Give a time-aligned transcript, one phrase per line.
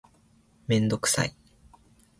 [0.65, 1.35] めんどくさい